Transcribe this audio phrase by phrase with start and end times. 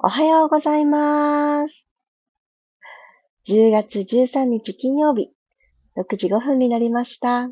[0.00, 1.88] おはようございます。
[3.48, 5.32] 10月13日金曜日、
[5.96, 7.50] 6時5分になりました。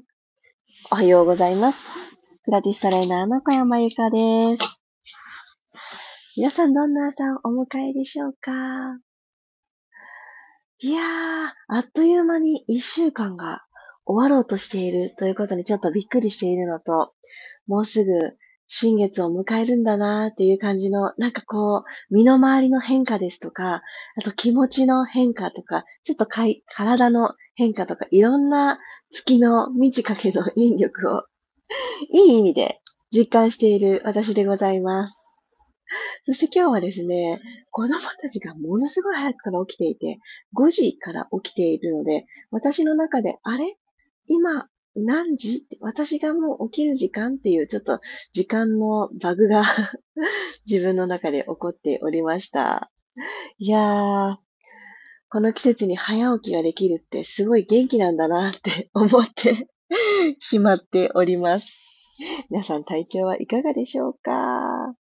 [0.93, 1.88] おはようございます。
[2.45, 4.85] プラティストレーナーの小山由かです。
[6.37, 8.53] 皆さんどんな朝をお迎えでしょうか？
[10.79, 11.05] いやー、
[11.67, 13.65] あっという間に1週間が
[14.05, 17.13] 終わろうとしているということにちょっとびっくりしているのと、
[17.67, 18.37] もうすぐ
[18.69, 23.82] 新月を迎えるんだなっていう感じの、なんかこう、身の回りの変化ですとか、
[24.17, 28.79] あと気持ちの変化とか、ちょっとかい体の変化とか、いろんな
[29.11, 31.23] 月の満ち欠けの引力を、
[32.12, 35.33] いい意味で実感している私でございます。
[36.25, 40.19] そして今日はですね、子供たちがものすごい早くから起きていて、
[40.56, 43.77] 5時から起きているので、私の中で、あれ？
[44.27, 45.67] 今、何時？
[45.81, 48.00] 私がもう起きる時間っていうちょっと
[48.33, 49.62] 時間のバグが
[50.69, 52.91] 自分の中で起こっておりました。
[53.59, 54.37] いやー、
[55.29, 59.69] この季節に早起きができるってすごい元気なんだなって 思って
[60.41, 61.83] しまっております。
[62.51, 64.95] 皆さん体調はいかがでしょうか？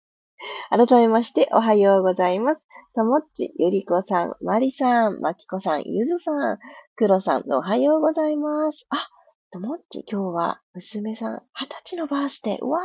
[0.70, 2.61] 改めましておはようございます。
[2.96, 6.58] ともっち、ゆりこさん、まりさん、まきこさん、ゆずさん、
[6.96, 8.86] くろさん、おはようございます。
[8.90, 9.08] あ、
[9.55, 12.58] ともっち、今日は娘さん、二十歳のバースデー。
[12.60, 12.83] うわー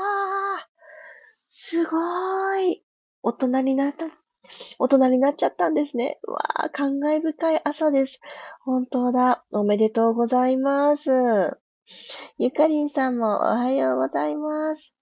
[1.50, 2.84] すごーい
[3.24, 4.06] 大人になった、
[4.78, 6.20] 大人になっちゃったんですね。
[6.28, 8.22] うわー感慨深い朝です。
[8.64, 9.44] 本当だ。
[9.50, 11.10] おめでとうございます。
[12.38, 14.96] ゆかりんさんもおはようございます。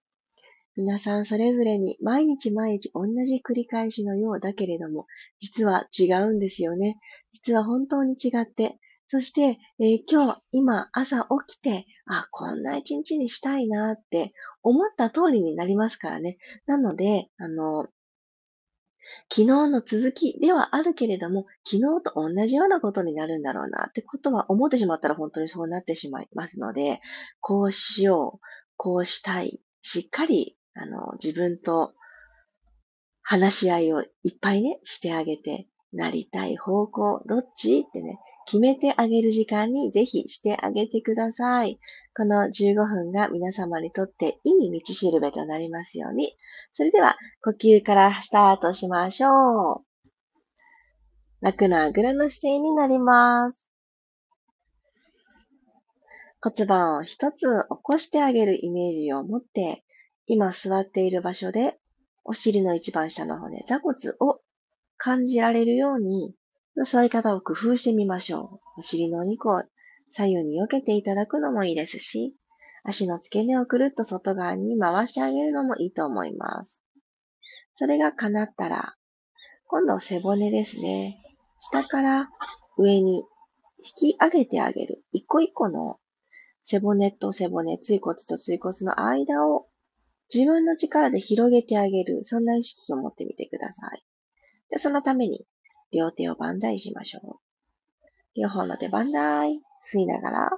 [0.74, 5.06] 皆さんそれぞれに毎日毎日同じ繰り返しのようだけれども、
[5.38, 6.98] 実は違うんですよね。
[7.30, 8.78] 実は本当に違って、
[9.10, 16.36] そして、えー、今日、今、朝起きて、あ、こんな一日にしたいなって思った通りになりますからね。
[16.66, 17.86] なので、あの、
[19.32, 27.00] 昨日の続きではあるけれども、昨日と同じようなことになるんだろうなってことは思ってしまったら本当にそうなってしまいますので、
[27.40, 31.94] こうしよう、こうしたい、しっかり、あの、自分と
[33.22, 37.86] 話し合いをいっぱいね、してあげて、なりたい方向、どっち？
[37.88, 38.18] ってね、
[38.50, 41.78] 決めてあげる時間にぜひしてあげてください。
[42.16, 46.32] この15分が皆様にとっていい道しるべとなりますように。
[46.72, 50.08] それでは、呼吸からスタートしましょう。
[51.42, 53.68] 楽なあぐらの姿勢になります。
[56.40, 59.84] 骨盤を一つ起こしてあげるイメージを持って、
[60.26, 61.78] 今座っている場所で、
[62.24, 64.40] お尻の一番下の骨、座骨を
[64.96, 66.34] 感じられるように
[66.84, 68.80] 座り方を工夫してみましょう。
[68.80, 69.62] お尻のお肉を
[70.10, 72.34] 左右に避けていただくのもいいですし、
[72.84, 76.82] 足の付け根をくるっと外側に回してあげるのもいいと思います。
[77.74, 78.94] それが叶ったら、
[79.66, 81.18] 今度背骨ですね。
[81.58, 82.30] 下から
[82.76, 83.24] 上に
[83.78, 85.04] 引き上げてあげる。
[85.12, 85.98] 一個一個の
[86.62, 89.68] 背骨と背骨、椎骨と椎骨の間を
[90.32, 92.24] 自分の力で広げてあげる。
[92.24, 94.04] そんな意識を持ってみてください。
[94.70, 95.46] でそのために
[95.92, 98.40] 両手を万歳しましょう。
[98.40, 99.60] 両方の手万歳。
[99.82, 100.50] 吸いながら。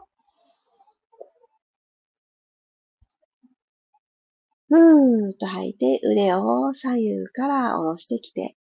[4.68, 8.56] ふーっと吐いて、腕を左右から下ろしてきて、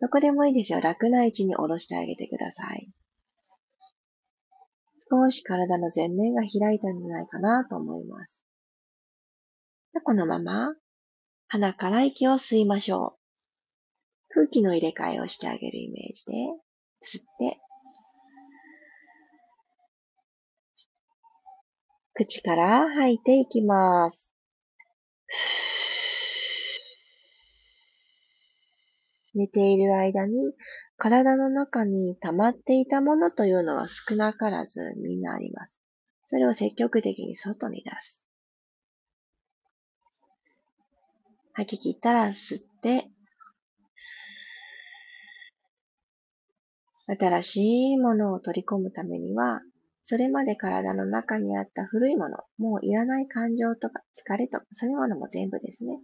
[0.00, 0.80] どこでもいいですよ。
[0.80, 2.88] 楽な位置に下ろしてあげてください。
[5.10, 8.46] 少し体の前面が開いたんじゃないかなと思います。
[10.04, 10.74] このまま、
[11.48, 13.25] 鼻から息を吸いましょう。
[14.28, 16.32] 空気の入れ替えをしてあげるイメージで、
[17.02, 17.60] 吸って、
[22.14, 24.34] 口から吐いていきます。
[29.34, 30.34] 寝ている間に
[30.96, 35.80] 体の中に溜まっていたものというのは少なからずみんなあります。
[36.24, 38.26] それを積極的に外に出す。
[41.52, 43.10] 吐き切ったら吸って、
[47.06, 49.60] 新しいものを取り込むためには、
[50.02, 56.00] それまで体の中にあった古いもの、もういらない感情とか疲れとか、そういうものも全部ですね。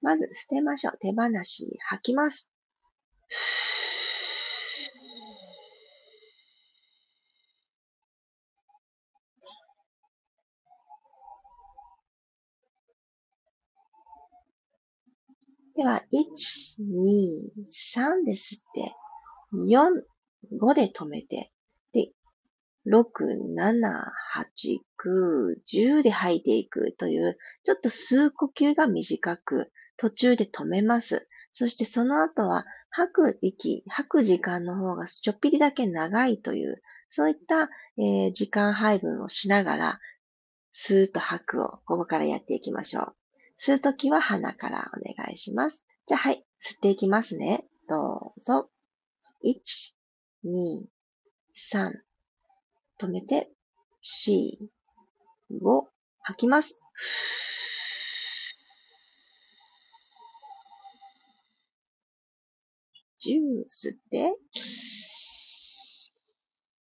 [0.00, 0.98] まず捨てましょう。
[0.98, 2.52] 手放し、吐きます。
[15.74, 18.94] では、1、2、3ですって、
[19.52, 20.02] 4、
[20.50, 21.52] 5で止めて、
[21.92, 22.12] で、
[22.86, 23.04] 6、
[23.56, 23.80] 7、
[24.34, 31.28] 8、9、10で吐いていくという、ちょっと数呼吸が短く、途中で止めます。
[31.52, 40.00] そしてその後は吐く息、吐く時間の方がちょっぴりだけ長いという、そういった、えー、時間配分をしながら、
[40.72, 43.14] スーッと吐くをここからやっていきましょう。
[43.60, 45.86] 吸うときは鼻からお願いします。
[46.06, 47.68] じゃあはい、吸っていきますね。
[47.88, 48.70] どうぞ。
[49.44, 49.94] 1、
[50.44, 50.88] 2、
[51.54, 51.92] 3。
[52.98, 53.48] 止めて、
[54.02, 54.68] 4、
[55.60, 55.86] 5。
[56.22, 56.82] 吐きます。
[63.24, 64.34] 10吸って、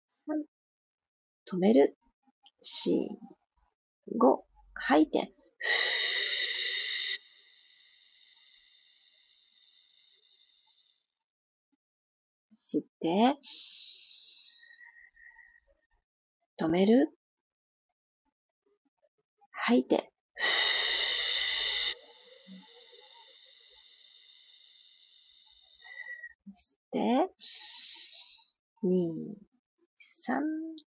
[0.07, 0.45] 3、
[1.51, 1.97] 止める、
[2.63, 3.17] 4、
[4.17, 5.33] 5、吐いて、
[12.71, 13.35] 吸って、
[16.59, 17.09] 止める、
[19.49, 20.11] 吐いて、
[26.53, 27.33] 吸って、
[28.83, 29.33] 2、
[29.97, 30.43] 3、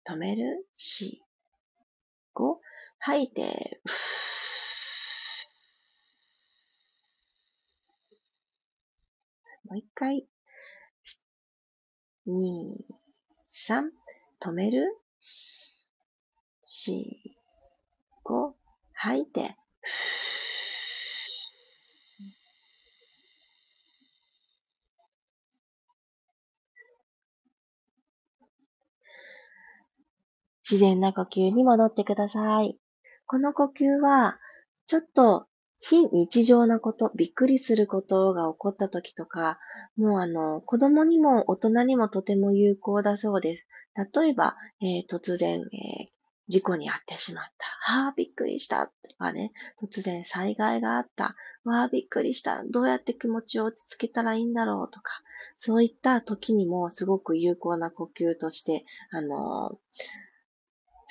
[0.05, 1.15] 止める、4、
[2.35, 2.57] 5、
[2.99, 3.79] 吐いて、
[9.63, 10.27] もう一回、
[12.29, 12.85] 2、
[13.47, 13.89] 3、
[14.39, 14.95] 止める、
[16.87, 17.03] 4、
[18.23, 18.53] 5、
[18.93, 19.55] 吐いて、
[30.69, 32.77] 自然な呼吸に戻ってください。
[33.25, 34.37] この呼吸は、
[34.85, 35.48] ちょっと
[35.81, 39.59] 非日常なこと、びっくりすることが起こった時とか、
[39.95, 43.67] もうあの、子供にも大人にもとても有効だそうです。
[44.13, 46.07] 例えば、えー、突然、えー、
[46.49, 47.65] 事故に遭ってしまった。
[47.93, 48.87] はあ、びっくりした。
[48.87, 51.35] とかね、突然災害があった。
[51.63, 52.63] わあ、びっくりした。
[52.65, 55.13] どうやって気持ちを落ち着けたらいいんだろうとか、
[55.57, 59.79] そういった時にもすごく有効な呼吸として、あの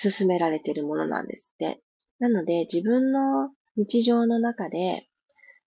[0.02, 1.80] ー、進められているものなんですって。
[2.18, 5.08] なので、自分の日常の中で、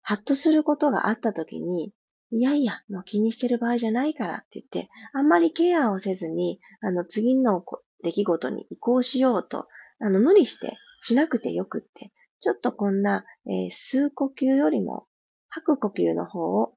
[0.02, 1.94] ハッとすることがあった時に、
[2.32, 7.64] いやいや、もう気にしてる場合じゃないからって言って、あんまりケアをせずに、あの、次の
[8.04, 9.68] 出来事に移行しようと、
[10.00, 15.06] あの、無理してしなくてよくって、ちょっとこんな、えー、吸う呼吸よりも、
[15.50, 16.74] 吐く呼吸の方を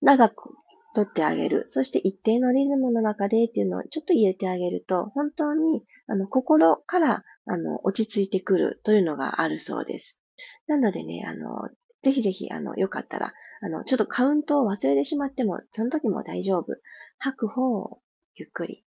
[0.00, 0.54] 長く
[0.94, 1.64] 取ってあげる。
[1.68, 10.19] そして一定のリズムの中でっていうのをちょっと入れてあげると、本当に、あの、心から、あの、落ち着いてくるというのがあるそうです。
[10.66, 11.68] なのでね、あの、
[12.02, 13.32] ぜひぜひ、あの、よかったら、
[13.62, 16.76] あの、ちょっとカウントを忘れてしまっても、その時も大丈夫。
[17.18, 18.00] 吐く方を
[18.34, 18.84] ゆっくり。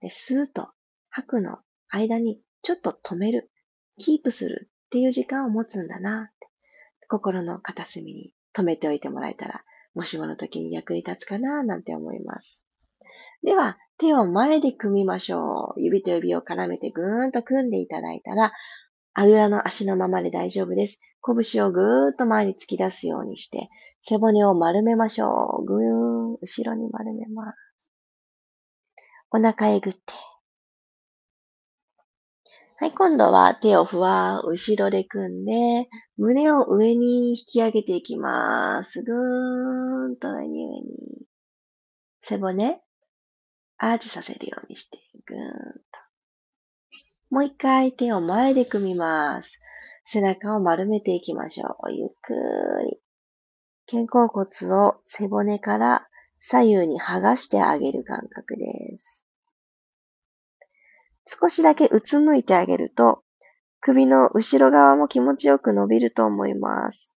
[0.00, 0.68] で、吸うと
[1.10, 1.58] 吐くの
[1.88, 3.50] 間にちょっと止める。
[3.96, 6.30] キープするっていう時間を持つんだな。
[7.08, 12.64] 心の片隅に止めておいてもらえたら、もしもの時に役に立つかななんて思います。
[13.42, 15.80] では、手を前で組みましょう。
[15.80, 18.52] 指と指を絡めてぐーんと組んでいただいたら、
[19.20, 21.00] あぐらの足のままで大丈夫です。
[21.26, 23.68] 拳をぐーっと前に突き出すようにして、
[24.00, 25.64] 背骨を丸めましょう。
[25.64, 27.90] ぐーん、後ろに丸めます。
[29.32, 30.00] お腹えぐって。
[32.76, 39.02] はい、今度は手をふわー後ろで組んで、胸を上に引き上げていきます。
[39.02, 41.26] ぐーんと上に上に。
[42.22, 42.80] 背骨、
[43.78, 46.07] アーチさせるようにして、ぐーんと。
[47.30, 49.62] もう一回手を前で組みます。
[50.04, 51.92] 背中を丸めていきましょう。
[51.92, 52.34] ゆっく
[52.84, 52.98] り。
[53.90, 56.08] 肩甲骨を背骨から
[56.40, 59.26] 左右に剥がしてあげる感覚です。
[61.26, 63.22] 少しだけうつむいてあげると、
[63.80, 67.14] 首の後ろ側も気持ちよく伸びると思います。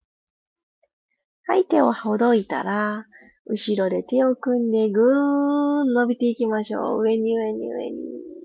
[1.45, 3.05] はい、手をほどいたら、
[3.45, 7.03] 後ろで手を組んでぐーん伸びていきましょう。
[7.03, 8.38] 上に上に上に。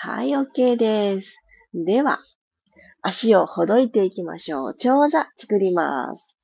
[0.00, 1.44] はい、OK です。
[1.74, 2.20] では、
[3.02, 4.76] 足をほどいていきましょう。
[4.76, 6.36] 長座作ります。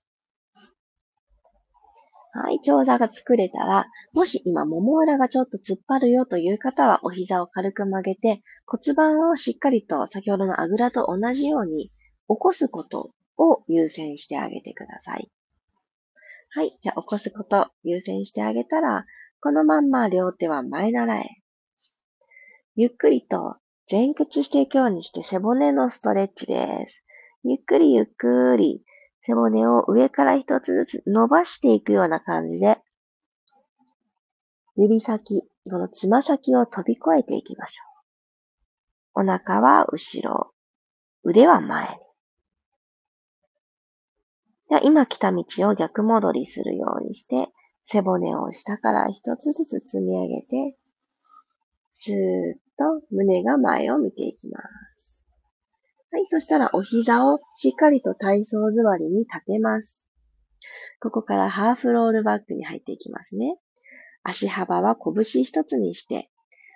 [2.32, 11.92] はい、長座が作れたら、もし今、もも裏がちょっと突っ張るよという方は、お膝を軽く曲げて、骨盤をしっかりと先ほどのあぐらと同じように起
[12.26, 15.30] こすことを優先してあげてください。
[16.50, 19.06] はい、じゃあ起こすこと優先してあげたら、
[19.40, 21.43] このまんま両手は前習え。
[22.76, 23.56] ゆっくりと
[23.88, 27.04] 前屈していくようにして背骨のストレッチです。
[27.44, 28.82] ゆっくりゆっくり
[29.20, 32.78] 背骨を上から一つずつ伸ばしていくような感じで、
[34.76, 39.22] 指先、このつま先を飛び越えていきましょう。
[39.22, 40.52] お腹は後ろ、
[41.22, 41.96] 腕は前に。
[44.68, 47.52] では今来た道を逆戻りするようにして、
[47.84, 50.76] 背骨を下から一つずつ積み上げて、
[51.92, 52.14] スー
[52.56, 54.60] ッと胸が前を見ていきま
[54.96, 55.26] す。
[56.12, 60.08] はい、そしたらお膝をしっかりと体操座りに立てます。
[61.00, 63.56] ここからハーフロールバックに入っていきますね。
[64.22, 66.30] 足幅は拳一つにして、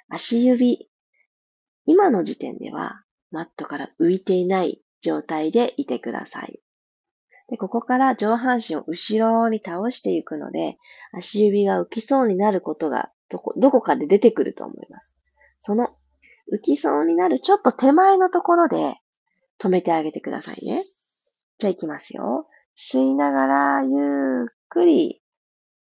[0.08, 0.90] 足指、
[1.86, 6.60] 今の時点ではマットから浮いていない状態でいてください。
[7.48, 10.76] で、ここから上半身を後ろに倒していくので、
[11.12, 15.17] 足指が浮きそうになることがどこ、どこかで出てくると思います。
[15.60, 15.88] その
[16.52, 18.94] 浮きそうになるちょっと手前のところで
[19.58, 20.84] 止めてあげてくださいね。
[21.58, 22.46] じゃあ行きますよ。
[22.76, 25.20] 吸いながらゆっくり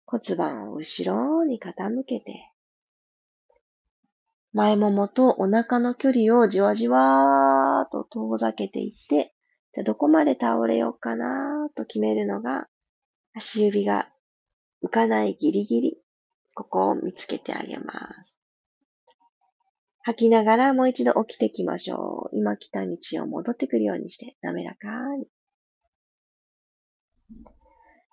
[0.06, 2.50] 骨盤を後ろに傾けて、
[4.54, 9.34] 前ももとお腹の距離をじわじわーと遠ざけていって、
[9.74, 12.68] じゃどこまで倒れようかなと決めるのが、
[13.36, 14.10] 足指が
[14.84, 15.98] 浮かないギリギリ、
[16.56, 17.94] ここを見つけてあげま
[18.26, 18.37] す。
[20.08, 22.38] 吐きながらもう一度起きてきましょう。
[22.38, 25.28] 今来た道を戻ってくるようにして、滑らかに。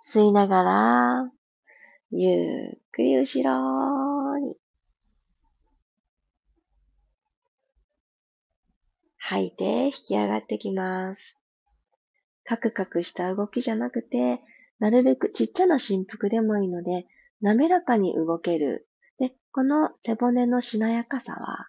[0.04, 1.32] 吸いながら、
[2.10, 4.56] ゆっくり後ろに。
[9.16, 11.44] 吐いて引き上がってきます。
[12.42, 14.40] カクカクした動きじゃなくて、
[14.80, 17.06] なるべくちっちゃな振幅でもいいので、
[17.40, 18.88] 滑らかに動ける。
[19.20, 21.68] で、この背骨のしなやかさは、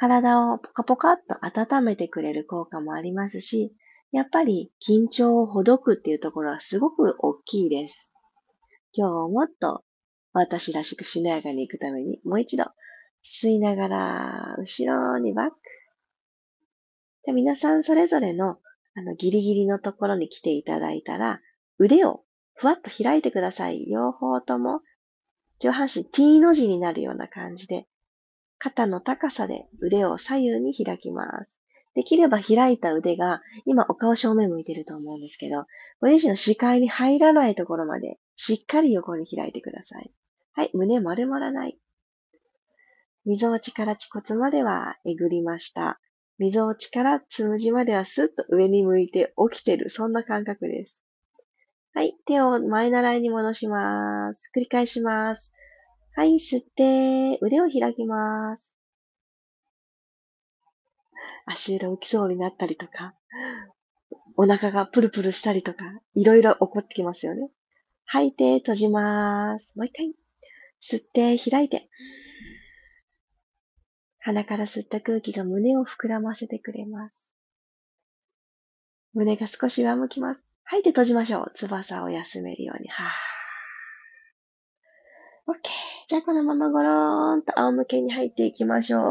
[0.00, 3.74] 体をポカポカっと温めてくれる効果もありますし、
[4.12, 8.12] やっぱり緊張をほどくっていうところはすごく大きいです。
[8.92, 9.82] 今日もっと
[10.32, 12.64] 私らしくしなやかに行くために、もう一度
[13.24, 15.56] 吸いながら後ろにバック。
[17.24, 18.58] じゃ皆さんそれぞれの
[18.98, 21.40] あの、ギリギリのところに来ていただいたら、
[21.78, 22.24] 腕を
[22.54, 23.86] ふわっと開いてください。
[23.86, 24.80] 両方とも、
[25.60, 27.86] 上半身 T の字になるような感じで、
[28.58, 31.60] 肩の高さで腕を左右に開きます。
[31.94, 35.66] できれば開いた腕が、今お顔正面向いてると思うんですけど、
[36.00, 40.12] ご自身の視界に入らないところまで、しっかり横に開いてください。
[40.52, 41.78] はい、胸丸まらない。
[43.24, 46.00] 溝落ちから恥骨まではえぐりました。
[46.38, 49.90] 溝落ちからつむじまではスッと上に向いて起きてる。
[49.90, 51.04] そんな感覚です。
[51.94, 52.12] はい。
[52.26, 54.52] 手を前習いに戻します。
[54.54, 55.52] 繰り返します。
[56.18, 56.38] はい。
[56.38, 58.76] 吸って、腕を開きます。
[61.46, 63.14] 足裏浮きそうになったりとか、
[64.36, 65.84] お腹がプルプルしたりとか、
[66.14, 67.50] いろいろ起こってきますよね。
[68.04, 69.78] 吐いて、閉じます。
[69.78, 70.12] もう一回。
[70.82, 71.88] 吸って、開いて。
[74.18, 77.36] 鼻から吸った空気が胸を膨らませてくれます。
[79.14, 80.48] 胸が少し上向きます。
[80.64, 81.52] 吐いて閉じましょう。
[81.54, 82.88] 翼を休めるように。
[82.88, 83.37] はぁ。
[85.48, 85.56] OK。
[86.08, 89.02] じゃあこのままゴローンと仰向けに入っていきましょう。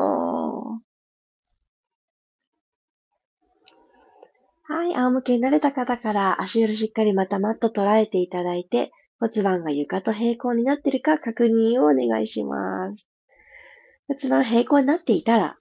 [4.72, 4.94] はい。
[4.96, 13.10] 仰向けになれた方から足裏しっかりまたマット捉えていただいて骨盤が床と平行になっているか確認をお願いします。
[14.08, 15.58] 骨盤平行になっていたら、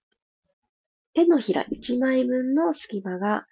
[1.15, 3.47] 手のひら1枚分の隙間が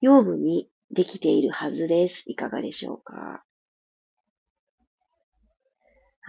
[0.00, 2.30] 腰部にできているはずです。
[2.30, 3.42] いかがでしょうか？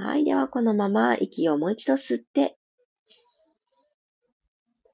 [0.01, 0.23] はい。
[0.23, 2.57] では、このまま息をもう一度吸って、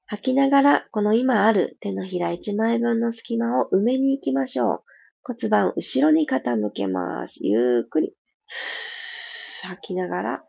[0.07, 4.83] 吐きながら、この今ある手のひら1枚分の隙間を埋めに行きましょう。
[5.21, 7.45] 骨盤後ろに傾けます。
[7.45, 8.15] ゆっくり。
[9.61, 10.43] 吐きながら、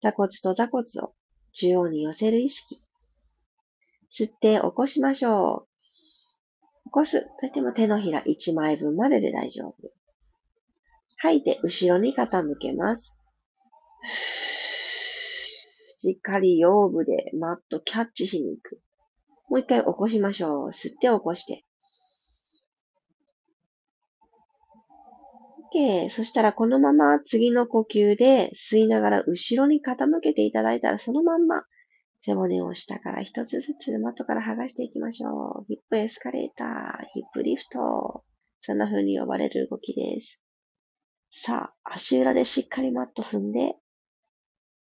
[0.00, 1.12] 座骨と座骨を
[1.52, 2.76] 中央に寄せる意識。
[4.08, 5.68] 吸って起こしましょう。
[6.84, 7.28] 起こす。
[7.38, 9.95] そしても手のひら1枚分までで大丈夫。
[11.18, 13.18] 吐いて後ろに傾けます。
[15.98, 18.80] しっかり腰部でマットキャッチしに行く。
[19.48, 20.68] もう一回起こしましょう。
[20.68, 21.64] 吸って起こして。
[25.74, 26.10] OK。
[26.10, 31.64] そしたらこのまま次の呼吸で吸いながら後ろに傾けていただいたらそのまんま
[32.20, 35.64] 背骨を下から一つずつマットから剥がしていきましょう。
[35.68, 38.24] ヒップエスカレーター、ヒップリフト。
[38.58, 40.45] そんな風に呼ばれる動きです。
[41.38, 43.76] さあ、足裏でしっかりマット踏んで、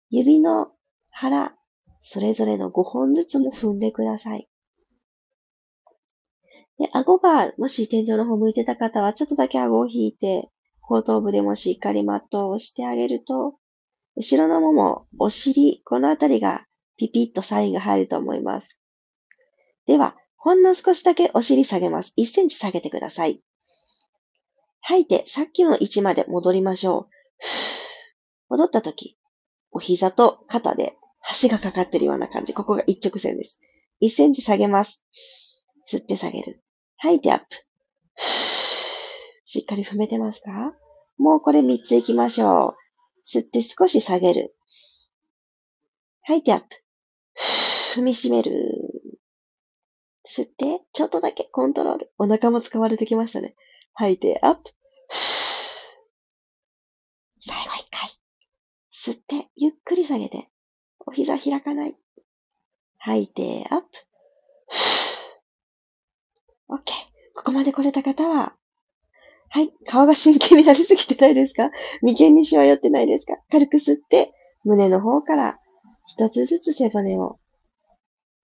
[0.10, 0.72] 指の
[1.10, 1.54] 腹、
[2.00, 4.48] それぞれの5本ずつも踏んでください。
[6.80, 13.56] で、顎が、もし天井の方向いてた方は、ちょっとだけ顎を引いて、後頭部でもしっかりマットを押してあげると、
[14.16, 18.82] 後ろのもも、お尻、このあたりがピピッとサインが入ると思います。
[19.88, 22.14] では、ほんの少しだけお尻下げます。
[22.18, 23.42] 1センチ下げてください。
[24.88, 27.10] 吐いて、さっきの位置まで戻りましょう。
[28.54, 29.18] 戻った時、
[29.72, 30.96] お膝と肩で
[31.42, 32.54] 橋がかかってるような感じ。
[32.54, 33.62] ここが一直線です。
[34.02, 35.04] 1センチ下げます。
[35.92, 36.64] 吸って下げる。
[36.98, 37.46] 吐いてアップ。
[39.46, 40.52] しっかり踏めてますか？
[41.18, 43.28] もうこれ3つ行きましょう。
[43.28, 44.56] 吸って少し下げる。
[46.22, 46.68] 吐いてアップ。
[47.98, 48.54] 踏みしめる。
[50.28, 52.14] 吸って、ちょっとだけコントロール。
[52.20, 53.56] お腹も使われてきましたね。
[53.98, 54.72] 吐いてアップ。
[57.40, 58.10] 最後一回。
[58.92, 60.50] 吸って、ゆっくり下げて。
[61.06, 61.96] お膝開かない。
[62.98, 63.88] 吐いてアップ。
[66.70, 66.80] OK。
[67.36, 68.54] ここまで来れた方は、
[69.50, 69.72] はい。
[69.88, 71.70] 顔が真剣になりすぎてないですか？
[72.02, 73.38] 眉間にしわ寄ってないですか？
[73.50, 74.34] 軽く吸って、
[74.66, 75.60] 胸の方から
[76.08, 77.40] 一つずつ背骨を、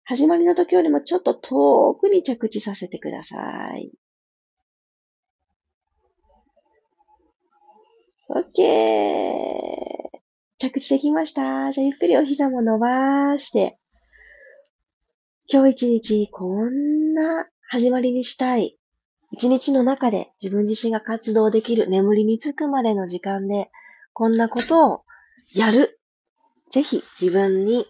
[0.04, 3.38] 始まりの時よりもちょっと遠くに着地させてくださ
[3.78, 3.92] い。
[8.32, 8.62] OK!
[10.60, 11.72] 着地できました。
[11.72, 13.80] じゃあゆっくりお膝も伸ばして、
[15.52, 18.78] 今日一日こんな始まりにしたい。
[19.32, 23.72] 一日の中で自分自身が活動できる眠りにつくまでの時間で、
[24.14, 25.04] こんなことを
[25.56, 26.00] やる。
[26.70, 27.88] ぜひ自分に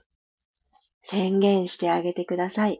[1.01, 2.79] 宣言してあげてください。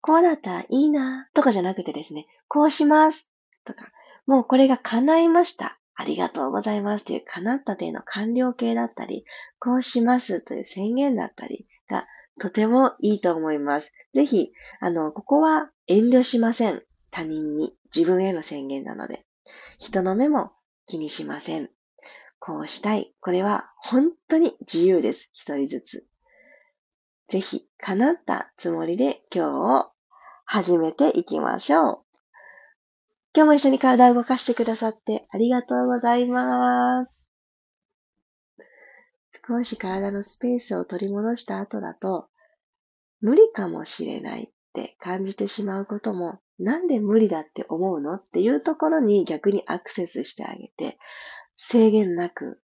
[0.00, 3.32] こうだったらいいなとかじゃなくてですね、こうします
[3.64, 3.88] とか、
[4.26, 5.80] もうこれが叶いました。
[5.96, 9.24] ありがとうございますという叶った点の完了形だったり、
[9.58, 12.04] こうしますという宣言だったりが
[12.40, 13.92] とてもいいと思います。
[14.12, 16.82] ぜひ、あの、ここは遠慮しません。
[17.10, 17.76] 他人に。
[17.94, 19.24] 自分への宣言なので。
[19.78, 20.50] 人の目も
[20.86, 21.70] 気にしません。
[22.40, 23.14] こうしたい。
[23.20, 25.30] これは本当に自由です。
[25.32, 26.06] 一人ずつ。
[27.28, 29.92] ぜひ、叶ったつもりで今日を
[30.44, 32.03] 始めていきましょう。
[33.36, 37.28] 今日も一緒に体を動かしてくださってありがとうございます。
[39.46, 42.28] 少し体のスペースを取り戻した後だと、
[43.20, 50.96] 無理かもしれないって感じてしまうことも、なんで無理だって思うのっていうところに逆にアクセスしてあげて、
[51.56, 52.60] 制限なく、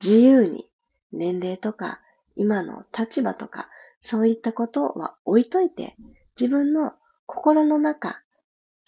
[0.00, 0.70] 自由に、
[1.12, 2.00] 年齢とか、
[2.36, 3.68] 今の立場とか、
[4.00, 5.96] そういったことは置いといて、
[6.40, 6.92] 自分の
[7.26, 8.22] 心の中、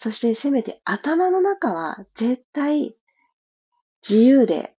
[0.01, 2.95] そしてせめて頭の中は絶対
[4.01, 4.73] 自由で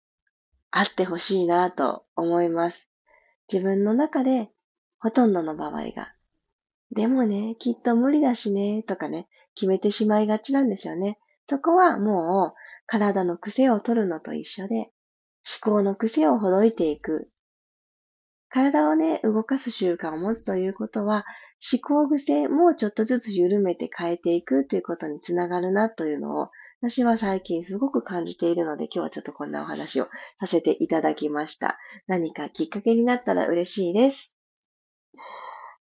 [0.73, 2.91] あってほしいなと思います。
[3.51, 4.51] 自分の中で
[4.99, 6.13] ほとんどの場合が、
[6.91, 11.21] でもね、きっと無理だしね、とかね、決めてしまいがちなんですよね。
[11.49, 14.91] そこはもう体の癖を取るのと一緒で、思
[15.61, 17.31] 考の癖をほどいていく。
[18.49, 21.25] 体をね、動かす習慣を持つということは、
[21.71, 26.49] 思考癖もちょっとずつ緩めて変えていくということにつながるなというのを
[26.83, 30.09] 私は最近すごく感じているので、今日はちょっとこんなお話を
[30.41, 31.79] させていただきました。
[32.09, 34.35] 何かきっかけになったら嬉しいです。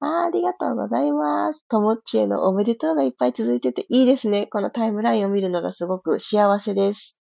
[0.00, 1.66] あありがとうございます。
[1.68, 4.46] ともっちへのおめでとうがいっぱい続いてていいですね。
[4.46, 7.22] このタイムラインを見るのがすごく幸せです。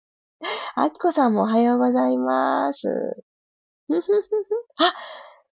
[0.76, 2.90] あきこさんもおはようございます。
[4.76, 4.94] あ、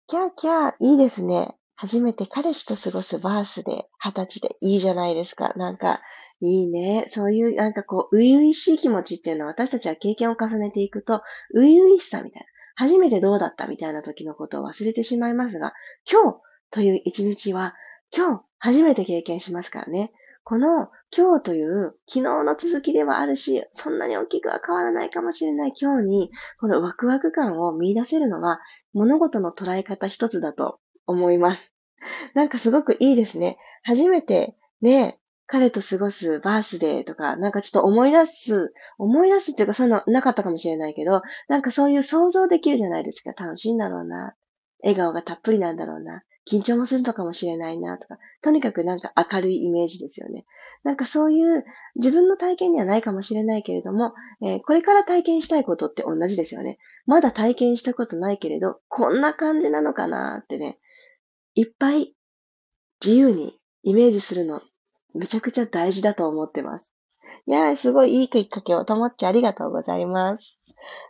[0.05, 1.57] キャーキャー、いいですね。
[1.75, 5.53] 初めて彼氏と過ごすバースで、二十歳でいいじゃないですか。
[5.55, 6.01] なんか、
[6.39, 7.05] いいね。
[7.09, 11.21] そういう、なんかこう、初々しい気持ちっていうのは私たちは経験を重ねていくと、
[11.53, 12.47] 初々しさみたいな。
[12.75, 15.73] 初めてどうだったみたいな時のことを忘れてしまいますが、
[16.09, 16.39] 今日
[16.71, 17.75] という一日は、
[18.15, 20.13] 今日初めて経験しますからね。
[20.45, 28.59] この今日という昨日の続きではあるし、そんなに大きくは変わらないかもしれない今日に、このワクワク感を見出せるのは
[28.93, 31.73] 物事の捉え方一つだと思います。
[32.33, 33.57] なんかすごくいいですね。
[33.83, 43.31] 初めてね、彼と過ごすバースデーとか、なんかちょっと思い出す、思い出すっていうかそういうのなかったかもしれないけど、なんかそういう想像できるじゃないですか。
[43.31, 44.35] 楽しいんだろうな。
[44.81, 46.23] 笑顔がたっぷりなんだろうな。
[46.49, 50.45] 緊張もするのかもしれないなとか、とにかくなんか明るいイメージですよね。
[50.83, 51.63] なんかそういう
[51.95, 56.79] 自分の体験にはないかもしれないけれども、えー、これから体験したいことって同じですよね。
[57.05, 60.79] まだ体験したことないけれど、こんな感じなのかなってね、
[61.55, 62.15] いっぱい
[63.03, 64.61] 自由にイメージするの
[65.13, 66.95] めちゃくちゃ大事だと思ってます。
[67.47, 70.59] いやー、すごいいいきっかけをともっちありがとうございます。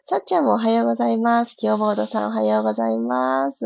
[0.06, 1.56] さっちゃんもおはようございます。
[1.56, 3.66] キヨボードさんおはようございます。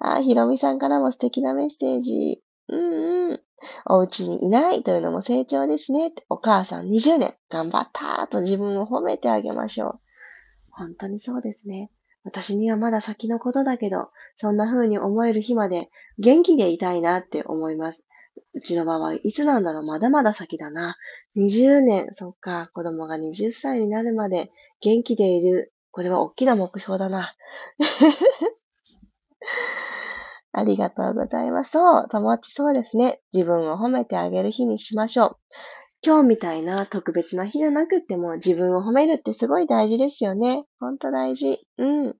[0.00, 2.42] あ、ひろみさんからも素敵なメッセージ。
[2.68, 3.40] うんうん。
[3.86, 6.12] お家にいないというのも成長ですね。
[6.28, 10.00] お母さん20年頑張ったと自分を褒めてあげましょう。
[10.70, 11.90] 本当にそうですね。
[12.24, 18.06] 私にはまだ先のことだけど、そんな風に思える日まで元気でいたいなって思います。
[18.54, 19.82] うちの場合、いつなんだろう？
[19.82, 20.96] まだまだ先だな。
[21.36, 25.72] 20年、そっか、子供が20歳になるまで元気でいる。
[25.90, 27.34] これは大きな目標だな。
[30.54, 31.72] ありがとうございます。
[31.72, 33.20] そう、友達そうですね。
[33.32, 35.36] 自分を褒めてあげる日にしましょう。
[36.04, 40.64] 今日みたいな特別な日じゃなくっても自分を褒めるってすごい大事ですよね。
[40.80, 41.60] ほんと大事。
[41.78, 42.16] うん。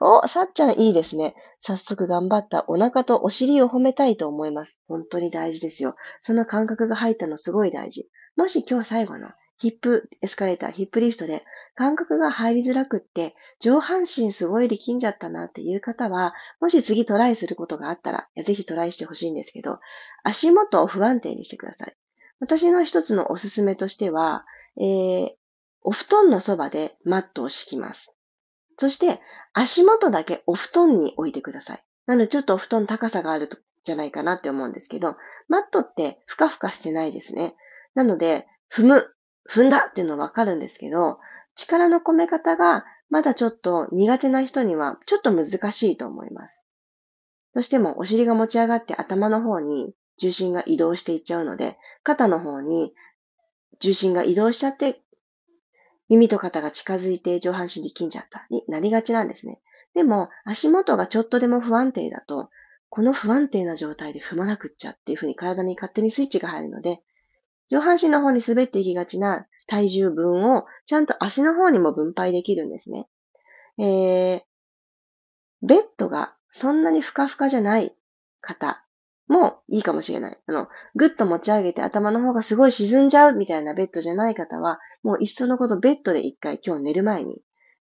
[0.00, 1.34] お、さっちゃんいいですね。
[1.60, 4.78] 早速頑張ったお腹とお尻を褒めたいと思います。
[4.88, 5.94] 本当に大事ですよ。
[6.22, 8.08] その感覚が入ったのすごい大事。
[8.36, 11.44] もし今日最後のヒップエスカレーター、ヒップリフトで
[11.76, 19.78] 感覚が入りづらくって、上半身すごい力んじゃったなっていう方は、もし次トライすることがあったら、ぜひトライしてほしいんですけど、
[20.24, 21.96] 足元を不安定にしてください。
[22.44, 24.44] 私の一つのおすすめとしては、
[24.76, 25.30] えー、
[25.80, 28.14] お布団のそばでマットを敷きます。
[28.76, 29.18] そして、
[29.54, 31.84] 足元だけお布団に置いてください。
[32.04, 33.48] なので、ちょっとお布団高さがある
[33.82, 35.16] じゃないかなって思うんですけど、
[35.48, 37.56] マットってふかふかしてないですね。
[37.94, 39.14] なので、踏む、
[39.50, 41.20] 踏んだっていうのわかるんですけど、
[41.54, 46.62] 力の込め方がまだちょっと苦手な人にはちょっと難しいと思います。
[47.54, 52.94] どうしてもお尻が持ち上がって頭の方に重心が移動していっちゃうので、肩の方に
[53.80, 55.00] 重心が移動しちゃって
[56.08, 59.60] 耳と肩が近づいて上半身力んじゃったになりがちなんですね。
[59.94, 62.50] でも、足元がちょっとでも不安定だと、
[62.88, 67.00] この不安定な状態で踏まなくっちゃっていう風に体に勝手にスイッチが入るので、
[67.68, 73.08] 上半身の方に滑っていきがちな体重分をちゃんと足の方にも分配できるんですね。
[73.78, 74.40] えー、
[75.62, 77.96] ベッドがそんなにふかふかじゃない
[78.40, 78.83] 方
[79.28, 80.38] もいいかもしれない。
[80.46, 87.40] あの、ぐっと持ち上げて頭の方がすごい沈んじゃうみたいなベッドじゃない方は、もういっそのことベッドで一回今日寝る前に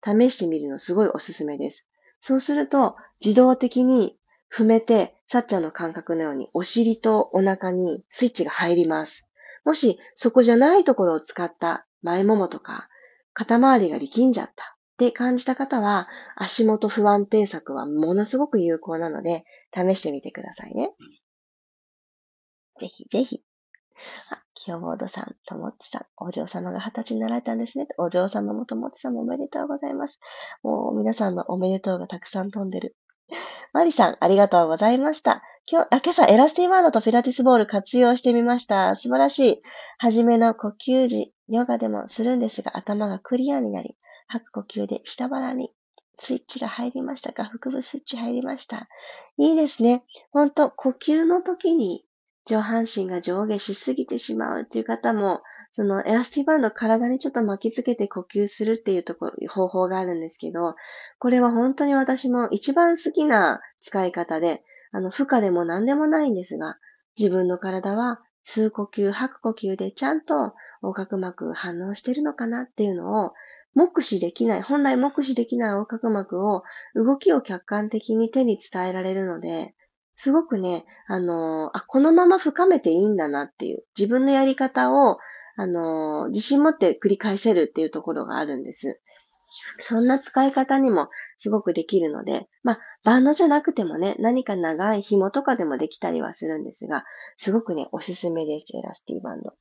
[0.03, 1.89] 試してみるのすごいおすすめです。
[2.21, 4.17] そうすると自動的に
[4.53, 9.29] 踏めて、さっちゃんの感覚のようにお尻とお腹にスイッチが入ります。
[9.65, 12.87] もしそこじゃないところを使った前ももとか
[13.33, 19.43] 肩周りが力んじゃったって感じた方は足元不安定策はものすごく有効なので
[19.75, 20.91] 試してみてくださいね。
[22.79, 23.41] ぜひぜひ。
[24.31, 27.87] あ、清ボードさん、ともちさん、お嬢様が二十歳になられたんですね。
[27.97, 30.19] お嬢様もともちさんもおめでとうございます。
[30.63, 32.95] もう皆さんのおめでとうがたくさん飛んでる。
[33.73, 35.41] マリさん、ありがとうございました。
[35.69, 38.95] 今日、あ、今朝、エラスティワードとフィラティスボール活用してみました。
[38.95, 39.61] 素晴らしい。
[39.97, 45.71] はじめの呼吸時、ヨガでもするんですが、頭がクリアになり、吐く呼吸で下腹に
[46.19, 47.43] スイッチが入りましたか？
[47.43, 48.87] 腹部スイッチ入りました。
[49.37, 50.05] いいですね。
[50.31, 52.05] ほんと、呼吸の時に
[52.47, 60.75] 上半身が上下しすぎてしまうっていう方も、そのエラスティバンド体にちょっと巻きつけて呼吸するっていうところ、方法があるんですけど、
[61.19, 66.77] これは本当に私も一番好きな使い方で、あの、負荷でも何でもないんですが、
[67.17, 73.33] 自分の体は吸う呼吸、吐く呼吸でちゃんと横隔膜反応してるのかなっていうのを
[73.75, 76.63] 目視できない、本来目視できない横隔膜を
[76.95, 79.75] 動きを客観的に手に伝えられるので、
[80.17, 85.19] すごくね、あの、あ、このまま深めていいんだなっていう、自分のやり方を、
[85.55, 88.99] あの、自信持って繰り返せるっていうところがあるんです。
[89.79, 97.05] そんな使い方にもすごくできるので、まあ、バンドじゃなくてもね、何か長い紐とかでもできたりはするんですが、
[97.37, 99.53] すごくね、おすすめです、エラスティバンド。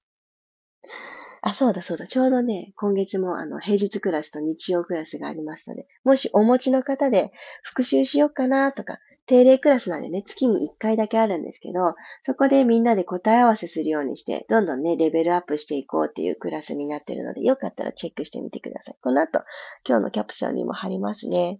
[1.42, 2.06] あ、そうだそうだ。
[2.06, 7.30] ちょうどね、今月もあの、平日クラスと日曜クラスがありますので、もしお持ちの方で
[7.62, 18.96] 復習しようかなとか、定例クラスなんでね、月に1回だけあるんですけど、そこでみんなで答え合わせするようにして、どんどんね、レベルアップしていこうっていうクラスになってるので、よかったらチェックしてみてください。
[19.00, 19.40] この後、
[19.86, 21.58] 今日のキャプションにも貼りますね。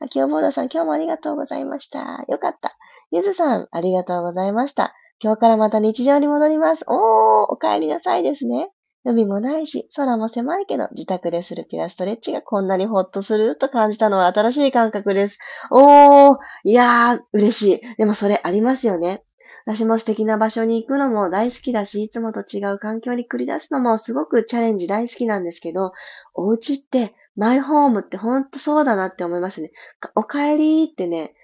[0.00, 2.24] あ、今日ボードさん、今日もありがとうございました。
[2.28, 2.76] よかった。
[3.10, 4.94] ゆずさん、ありがとうございました。
[5.22, 6.84] 今日からまた日常に戻ります。
[6.86, 8.70] おー、お帰りなさいですね。
[9.04, 15.38] 海もないし、空も狭いけど、自宅でするピラストレッチがこんなにホッとすると感じたのは新しい感覚です。
[15.70, 17.96] おー、いやー、嬉しい。
[17.96, 19.24] でもそれありますよね。
[19.64, 25.92] 私も素敵な場所に行くのも大好きだし、いつもと違う環境に繰り出すのもすごくチャレンジ大好きなんですけど、
[26.34, 29.70] お家ってマイホームってほんとそうだなって思いますね。
[30.14, 31.34] お帰りってね、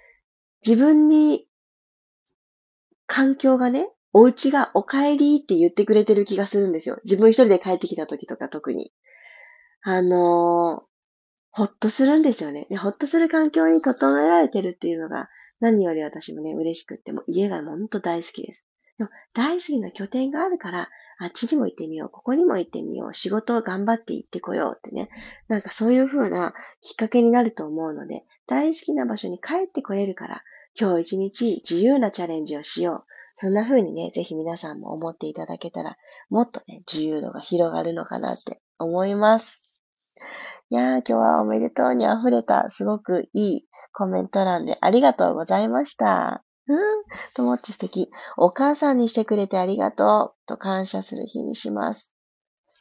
[0.65, 1.47] 自分に
[3.05, 6.97] 環境がね、お家がお帰りって言ってくれてる気がするんですよ。
[7.03, 8.91] 自分一人で帰ってきた時とか特に。
[9.83, 10.81] あのー、
[11.51, 12.65] ほっとするんですよね。
[12.71, 18.67] で、ほっとする環境に整えられてるっていうのが何より私もね、嬉しくって、も家がほんと大好きです。
[18.97, 25.09] でも大好きな拠点があるから、あっちにも行ってみよう、ここにも行ってみよう、仕事を頑張って行ってこようってね。
[25.47, 30.43] なんかそういう風なきっかけになると思うので、大好きな場所に帰ってこれるから、
[30.79, 33.16] 今日一日自由なチャレンジをしよう。
[33.37, 35.97] そんな風にね、ぜひ皆さんも思っていただけたら、
[36.29, 39.79] もっとね、自由度が広がるのかなって思います。
[40.69, 46.43] いやー、今日はおめでとうに溢れた、すごくいいコメント欄でありがとうございました。
[46.67, 46.77] うん、
[47.33, 48.11] ともっち素敵。
[48.35, 52.13] お母さんにしてくれてありがとう、と感謝する日にします。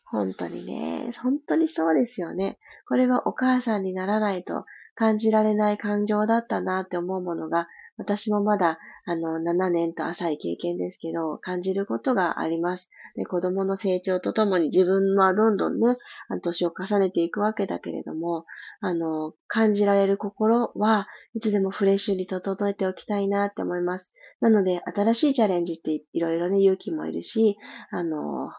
[0.06, 2.58] 本当にね、本当にそうですよね。
[2.88, 4.64] これはお母さんにならないと
[4.94, 12.90] 感じられない感情だったなって思うものが、私もまだ、あの、7年と浅い経験ですけど、感じることがあります。
[13.14, 15.94] で、子供の成長とともに自分はどんどんね、
[16.42, 18.44] 年を重ねていくわけだけれども、
[18.80, 24.12] あの、感じられる心はいつでもフレッシュに整えておきたいなって思います。
[24.40, 27.56] なので、新しいチャレンジっていろいろね、勇気もいるし、
[27.90, 28.50] あの、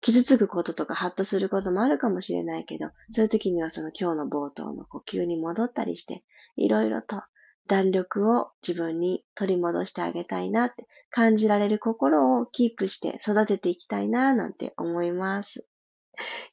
[0.00, 6.22] 傷つくこととかハッとすることもあるかもしれないけど、そういう時にはその今日の冒頭の呼吸に戻ったりして、
[6.56, 7.22] いろいろと
[7.66, 15.68] 弾力を自分に取り戻してあげたいなって感じられる心をキープして育てていきたいななんて思います。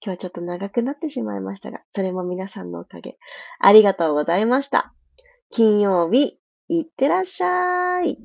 [0.04, 3.18] 今日はちょっと長くなってしまいましたが、それも皆さんのおかげ。
[3.60, 4.94] ありがとうございました。
[5.50, 8.18] 金曜日、いってらっしゃい。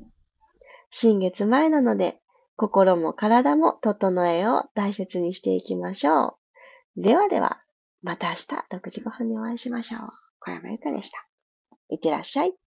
[0.91, 2.19] 新月前なので、
[2.55, 6.37] 心も体も整えを大切にしていきましょ
[6.97, 7.01] う。
[7.01, 7.61] ではでは、
[8.01, 10.01] また明日6時5分にお会いしましょう。
[10.39, 11.25] 小山由かでした。
[11.89, 12.68] いってらっしゃい。